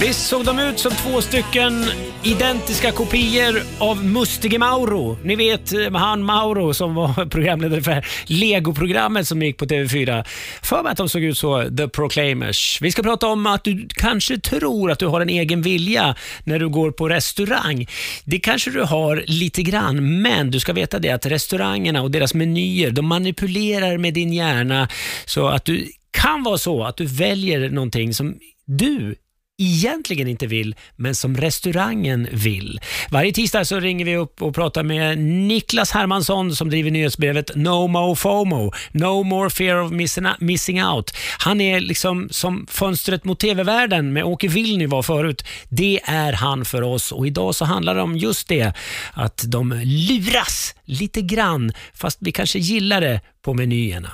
[0.00, 1.84] Visst såg de ut som två stycken
[2.24, 5.18] identiska kopior av Mustige Mauro.
[5.24, 10.24] Ni vet eh, han Mauro som var programledare för Lego-programmet som gick på TV4.
[10.62, 12.78] För mig att de såg ut så, The Proclaimers.
[12.82, 16.58] Vi ska prata om att du kanske tror att du har en egen vilja när
[16.58, 17.86] du går på restaurang.
[18.24, 22.34] Det kanske du har lite grann, men du ska veta det att restaurangerna och deras
[22.34, 24.88] menyer, de manipulerar med din hjärna
[25.24, 28.34] så att du kan vara så att du väljer någonting som
[28.66, 29.16] du
[29.60, 32.80] egentligen inte vill, men som restaurangen vill.
[33.10, 37.86] Varje tisdag så ringer vi upp och pratar med Niklas Hermansson som driver nyhetsbrevet No
[37.86, 39.92] Mo FOMO, No More Fear of
[40.40, 41.10] Missing Out.
[41.38, 45.44] Han är liksom som fönstret mot TV-världen med Åke Vilny var förut.
[45.68, 48.72] Det är han för oss och idag så handlar det om just det,
[49.12, 54.10] att de luras lite grann, fast vi kanske gillar det på menyerna.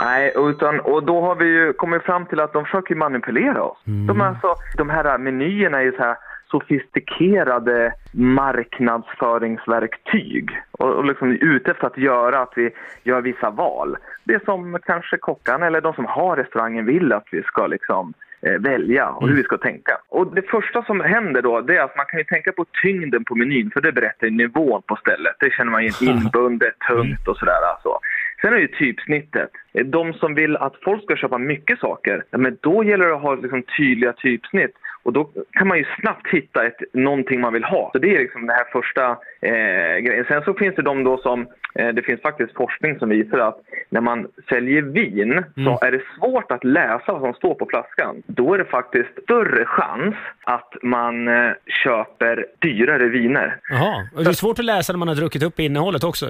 [0.00, 3.78] Nej, utan, och då har vi ju kommit fram till att de försöker manipulera oss.
[3.86, 4.06] Mm.
[4.06, 6.16] De, alltså, de här menyerna är ju så här
[6.50, 12.70] sofistikerade marknadsföringsverktyg och, och liksom ute efter att göra att vi
[13.02, 13.96] gör vissa val.
[14.24, 18.60] Det som kanske kockarna eller de som har restaurangen vill att vi ska liksom eh,
[18.60, 19.98] välja och hur vi ska tänka.
[20.08, 23.24] Och det första som händer då, det är att man kan ju tänka på tyngden
[23.24, 25.36] på menyn, för det berättar ju nivån på stället.
[25.40, 27.62] Det känner man igen, inbundet, tungt och sådär.
[27.72, 27.98] Alltså.
[28.40, 29.50] Sen är det typsnittet.
[29.84, 33.34] De som vill att folk ska köpa mycket saker, men då gäller det att ha
[33.34, 34.74] liksom tydliga typsnitt.
[35.02, 37.90] Och då kan man ju snabbt hitta ett, någonting man vill ha.
[37.92, 40.24] Så det är liksom den här första eh, grejen.
[40.28, 43.60] Sen så finns det de då som, eh, det finns faktiskt forskning som visar att
[43.90, 48.22] när man säljer vin så är det svårt att läsa vad som står på flaskan.
[48.26, 50.14] Då är det faktiskt större chans
[50.44, 51.50] att man eh,
[51.84, 53.56] köper dyrare viner.
[53.70, 56.26] Jaha, och det är svårt att läsa när man har druckit upp innehållet också.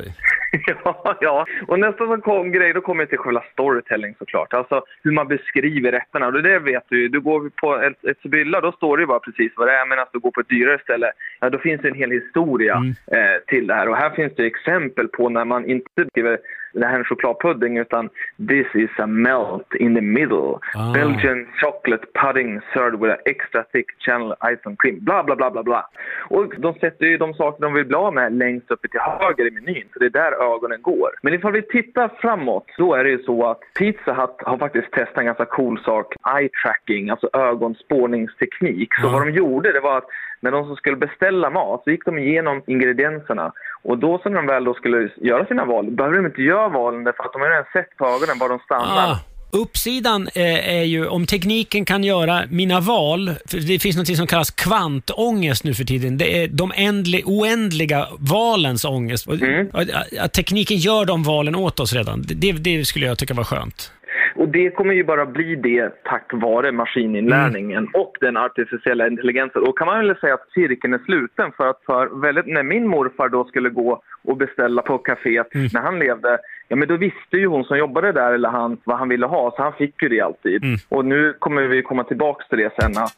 [0.85, 4.55] ja, ja, och nästa som kom grej, då kommer jag till själva storytelling såklart.
[4.55, 6.27] Alltså hur man beskriver rätterna.
[6.27, 7.09] Och det vet du ju.
[7.09, 9.87] Du går på ett, ett Sibylla, då står det ju bara precis vad det är.
[9.87, 12.75] Men att du går på ett dyrare ställe, ja då finns det en hel historia
[13.13, 13.89] eh, till det här.
[13.89, 16.39] Och här finns det exempel på när man inte skriver
[16.73, 18.09] det här är en chokladpudding utan
[18.49, 20.59] this is a melt in the middle.
[20.75, 20.93] Ah.
[20.95, 24.99] Belgian chocolate pudding served with an extra thick channel ice and cream.
[25.05, 25.89] Bla, bla, bla, bla, bla.
[26.31, 29.47] Och de sätter ju de saker de vill bli av med längst uppe till höger
[29.47, 29.85] i menyn.
[29.93, 31.11] Så det är där ögonen går.
[31.23, 34.91] Men ifall vi tittar framåt, då är det ju så att Pizza Hut har faktiskt
[34.93, 36.15] testat en ganska cool sak.
[36.39, 38.95] Eye tracking, alltså ögonspårningsteknik.
[38.95, 39.11] Så Ja.
[39.13, 40.09] vad de gjorde, det var att
[40.41, 43.53] när de som skulle beställa mat så gick de igenom ingredienserna.
[43.83, 46.69] Och då så när de väl då skulle göra sina val, behöver de inte göra
[46.69, 49.11] valen därför att de har redan sett på ögonen var de stannar.
[49.11, 49.19] Ah,
[49.51, 53.35] uppsidan eh, är ju om tekniken kan göra mina val,
[53.69, 56.19] det finns något som kallas kvantångest nu för tiden.
[56.19, 59.29] Det är de ändli, oändliga valens ångest.
[59.73, 59.89] Att,
[60.21, 63.93] att tekniken gör de valen åt oss redan, det, det skulle jag tycka var skönt.
[64.35, 69.63] Och det kommer ju bara bli det tack vare maskininlärningen och den artificiella intelligensen.
[69.63, 72.89] Och kan man väl säga att cirkeln är sluten för att för väldigt, när min
[72.89, 76.39] morfar då skulle gå och beställa på kaféet när han levde,
[76.69, 79.55] ja men då visste ju hon som jobbade där eller han vad han ville ha,
[79.57, 80.63] så han fick ju det alltid.
[80.89, 83.15] Och nu kommer vi komma tillbaks till det sen att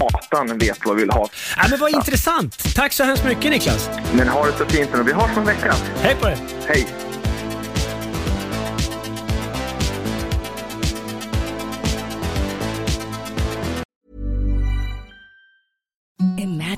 [0.00, 1.26] datan vet vad vi vill ha.
[1.56, 2.76] Ja, men vad intressant.
[2.76, 3.90] Tack så hemskt mycket Niklas.
[4.18, 5.02] Men ha det så fint nu.
[5.02, 5.72] Vi hörs om en vecka.
[6.02, 6.36] Hej på dig.
[6.68, 7.03] Hej!